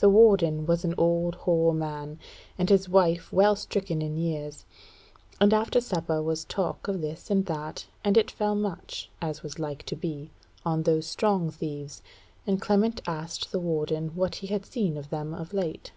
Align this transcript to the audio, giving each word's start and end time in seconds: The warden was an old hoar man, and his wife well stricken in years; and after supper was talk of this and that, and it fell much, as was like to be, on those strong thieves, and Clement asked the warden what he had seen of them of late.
The 0.00 0.10
warden 0.10 0.66
was 0.66 0.84
an 0.84 0.94
old 0.98 1.36
hoar 1.36 1.72
man, 1.72 2.18
and 2.58 2.68
his 2.68 2.86
wife 2.86 3.32
well 3.32 3.56
stricken 3.56 4.02
in 4.02 4.14
years; 4.14 4.66
and 5.40 5.54
after 5.54 5.80
supper 5.80 6.22
was 6.22 6.44
talk 6.44 6.86
of 6.86 7.00
this 7.00 7.30
and 7.30 7.46
that, 7.46 7.86
and 8.04 8.18
it 8.18 8.30
fell 8.30 8.54
much, 8.56 9.08
as 9.22 9.42
was 9.42 9.58
like 9.58 9.82
to 9.84 9.96
be, 9.96 10.30
on 10.66 10.82
those 10.82 11.06
strong 11.06 11.48
thieves, 11.50 12.02
and 12.46 12.60
Clement 12.60 13.00
asked 13.06 13.52
the 13.52 13.58
warden 13.58 14.08
what 14.14 14.34
he 14.34 14.48
had 14.48 14.66
seen 14.66 14.98
of 14.98 15.08
them 15.08 15.32
of 15.32 15.54
late. 15.54 15.92